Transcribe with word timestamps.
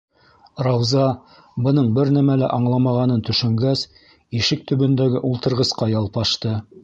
Рауза, 0.67 1.03
бының 1.67 1.91
бер 1.97 2.09
нәмә 2.15 2.37
лә 2.43 2.49
аңламағанын 2.55 3.21
төшөнгәс, 3.29 3.85
ишек 4.41 4.67
төбөндәге 4.71 5.25
ултырғысҡа 5.33 5.91
ялпашты. 5.95 6.57